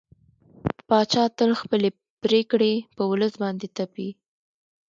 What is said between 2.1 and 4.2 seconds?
پرېکړې په ولس باندې تپي.